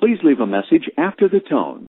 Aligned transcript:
Please 0.00 0.18
leave 0.22 0.40
a 0.40 0.46
message 0.46 0.88
after 0.96 1.28
the 1.28 1.40
tone. 1.40 1.86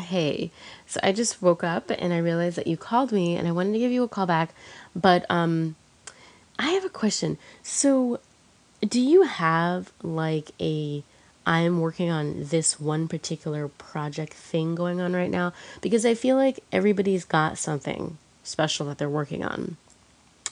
Hey, 0.00 0.52
so 0.86 1.00
I 1.02 1.12
just 1.12 1.42
woke 1.42 1.64
up 1.64 1.90
and 1.90 2.12
I 2.12 2.18
realized 2.18 2.56
that 2.56 2.68
you 2.68 2.76
called 2.76 3.10
me 3.10 3.36
and 3.36 3.48
I 3.48 3.52
wanted 3.52 3.72
to 3.72 3.78
give 3.80 3.90
you 3.90 4.04
a 4.04 4.08
call 4.08 4.26
back, 4.26 4.54
but 4.94 5.26
um 5.28 5.74
I 6.58 6.70
have 6.70 6.84
a 6.84 6.90
question. 6.90 7.38
So, 7.62 8.20
do 8.80 9.00
you 9.00 9.22
have 9.22 9.92
like 10.02 10.50
a 10.60 11.02
I 11.46 11.60
am 11.60 11.80
working 11.80 12.10
on 12.10 12.44
this 12.44 12.78
one 12.78 13.08
particular 13.08 13.66
project 13.66 14.34
thing 14.34 14.74
going 14.74 15.00
on 15.00 15.14
right 15.14 15.30
now? 15.30 15.52
Because 15.80 16.06
I 16.06 16.14
feel 16.14 16.36
like 16.36 16.60
everybody's 16.70 17.24
got 17.24 17.58
something 17.58 18.18
special 18.44 18.86
that 18.86 18.98
they're 18.98 19.08
working 19.08 19.44
on. 19.44 19.78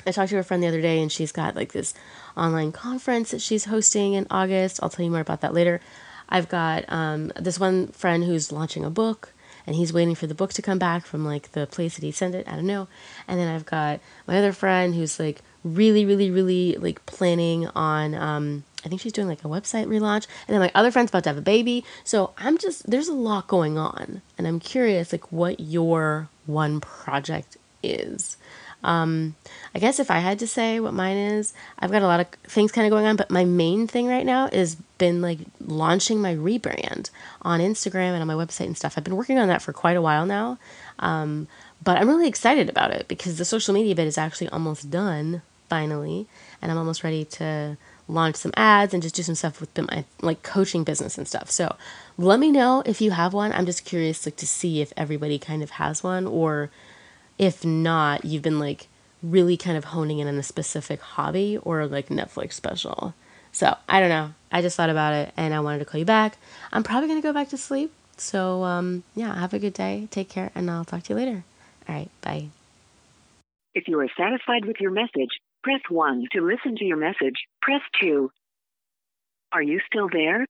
I 0.09 0.13
talked 0.13 0.31
to 0.31 0.39
a 0.39 0.43
friend 0.43 0.63
the 0.63 0.69
other 0.69 0.81
day 0.81 1.01
and 1.01 1.13
she's 1.13 1.33
got 1.33 1.55
like 1.55 1.73
this 1.73 1.95
online 2.37 2.73
conference 2.73 3.31
that 3.31 3.43
she's 3.43 3.67
hosting 3.67 4.15
in 4.15 4.27
August. 4.31 4.81
I'll 4.83 4.89
tell 4.89 5.05
you 5.05 5.11
more 5.11 5.21
about 5.21 5.43
that 5.43 5.55
later. 5.55 5.81
I've 6.29 6.49
got 6.49 6.91
um, 6.91 7.33
this 7.37 7.61
one 7.61 7.89
friend 7.89 8.25
who's 8.25 8.51
launching 8.51 8.85
a 8.85 8.91
book 8.91 9.33
and 9.67 9.77
he's 9.77 9.93
waiting 9.93 10.15
for 10.15 10.27
the 10.27 10.35
book 10.35 10.55
to 10.55 10.63
come 10.63 10.79
back 10.79 11.05
from 11.05 11.27
like 11.27 11.53
the 11.53 11.67
place 11.67 11.95
that 11.97 12.03
he 12.03 12.11
sent 12.11 12.35
it. 12.35 12.49
I 12.49 12.53
don't 12.53 12.67
know. 12.67 12.89
And 13.29 13.39
then 13.39 13.55
I've 13.55 13.67
got 13.67 14.01
my 14.27 14.39
other 14.39 14.53
friend 14.53 14.95
who's 14.95 15.21
like 15.21 15.43
really, 15.63 16.07
really, 16.07 16.31
really 16.31 16.77
like 16.77 17.05
planning 17.05 17.67
on. 17.69 18.15
Um, 18.15 18.65
I 18.85 18.89
think 18.89 19.03
she's 19.03 19.13
doing 19.13 19.29
like 19.29 19.45
a 19.45 19.49
website 19.49 19.87
relaunch, 19.87 20.27
and 20.47 20.55
then 20.55 20.61
my 20.61 20.71
other 20.75 20.91
friend's 20.91 21.11
about 21.11 21.25
to 21.25 21.31
have 21.31 21.37
a 21.37 21.43
baby. 21.43 21.85
So 22.05 22.33
I'm 22.39 22.57
just 22.57 22.89
there's 22.89 23.09
a 23.09 23.13
lot 23.13 23.47
going 23.47 23.77
on, 23.77 24.23
and 24.39 24.47
I'm 24.47 24.61
curious 24.61 25.13
like 25.13 25.31
what 25.31 25.61
your 25.61 26.29
one 26.47 26.81
project 26.81 27.59
is. 27.83 28.37
Um, 28.85 29.35
I 29.75 29.81
guess 29.81 29.99
if 29.99 30.11
I 30.11 30.19
had 30.19 30.39
to 30.39 30.47
say 30.47 30.79
what 30.79 30.95
mine 30.95 31.17
is, 31.17 31.53
I've 31.79 31.91
got 31.91 32.03
a 32.03 32.07
lot 32.07 32.21
of 32.21 32.29
things 32.45 32.71
kind 32.71 32.87
of 32.87 32.91
going 32.91 33.07
on, 33.07 33.17
but 33.17 33.31
my 33.31 33.45
main 33.45 33.87
thing 33.87 34.07
right 34.07 34.25
now 34.25 34.47
is 34.53 34.77
been 34.99 35.21
like 35.21 35.39
launching 35.61 36.21
my 36.21 36.35
rebrand 36.35 37.11
on 37.43 37.61
Instagram 37.61 38.13
and 38.13 38.21
on 38.23 38.27
my 38.27 38.35
website 38.35 38.67
and 38.67 38.77
stuff. 38.77 38.95
I've 38.97 39.05
been 39.05 39.17
working 39.17 39.39
on 39.39 39.49
that 39.49 39.63
for 39.63 39.73
quite 39.73 39.97
a 39.97 40.03
while 40.03 40.27
now. 40.27 40.59
Um, 41.01 41.49
but 41.83 41.97
I'm 41.97 42.09
really 42.09 42.29
excited 42.29 42.69
about 42.69 42.91
it 42.91 43.07
because 43.09 43.39
the 43.39 43.45
social 43.45 43.75
media 43.75 43.95
bit 43.95 44.07
is 44.07 44.19
actually 44.19 44.49
almost 44.49 44.91
done 44.91 45.43
finally, 45.69 46.27
and 46.61 46.71
I'm 46.71 46.79
almost 46.79 47.05
ready 47.05 47.25
to 47.25 47.77
launch 48.09 48.37
some 48.37 48.53
ads 48.57 48.95
and 48.95 49.03
just 49.03 49.15
do 49.15 49.23
some 49.23 49.35
stuff 49.35 49.61
with 49.61 49.77
my 49.79 50.05
like 50.23 50.43
coaching 50.43 50.83
business 50.83 51.19
and 51.19 51.29
stuff. 51.29 51.51
So 51.51 51.77
let 52.17 52.41
me 52.41 52.51
know 52.51 52.83
if 52.87 53.01
you 53.01 53.11
have 53.11 53.33
one. 53.35 53.53
I'm 53.53 53.67
just 53.67 53.85
curious 53.85 54.25
like 54.25 54.37
to 54.37 54.47
see 54.47 54.81
if 54.81 54.93
everybody 54.97 55.39
kind 55.39 55.63
of 55.63 55.71
has 55.71 56.03
one 56.03 56.27
or 56.27 56.71
if 57.39 57.65
not, 57.65 58.25
you've 58.25 58.43
been 58.43 58.59
like 58.59 58.89
really 59.23 59.57
kind 59.57 59.77
of 59.77 59.85
honing 59.85 60.19
in 60.19 60.29
on 60.29 60.37
a 60.37 60.43
specific 60.43 61.01
hobby 61.01 61.59
or 61.63 61.87
like 61.87 62.09
Netflix 62.09 62.53
special. 62.53 63.15
So 63.53 63.77
I 63.89 64.01
don't 64.01 64.11
know. 64.11 64.35
I 64.53 64.63
just 64.63 64.77
thought 64.77 64.91
about 64.91 65.15
it 65.15 65.33
and 65.37 65.55
I 65.55 65.61
wanted 65.61 65.79
to 65.81 65.85
call 65.85 65.99
you 65.99 66.05
back. 66.05 66.37
I'm 66.73 66.83
probably 66.83 67.09
gonna 67.09 67.23
go 67.23 67.33
back 67.33 67.49
to 67.51 67.57
sleep. 67.57 67.93
So 68.17 68.65
um, 68.65 69.05
yeah, 69.15 69.35
have 69.39 69.55
a 69.55 69.59
good 69.59 69.75
day. 69.75 70.09
Take 70.11 70.29
care, 70.29 70.51
and 70.55 70.71
I'll 70.71 70.85
talk 70.85 71.05
to 71.05 71.13
you 71.13 71.17
later. 71.17 71.45
All 71.89 71.95
right, 71.95 72.11
bye. 72.21 72.49
If 73.75 73.87
you 73.87 74.01
are 74.01 74.09
satisfied 74.19 74.65
with 74.65 74.77
your 74.81 74.91
message, 74.91 75.31
press 75.63 75.81
1 75.89 76.27
to 76.33 76.41
listen 76.41 76.77
to 76.77 76.85
your 76.85 76.97
message. 76.97 77.37
Press 77.63 77.81
2. 78.01 78.31
Are 79.53 79.63
you 79.63 79.81
still 79.87 80.09
there? 80.13 80.47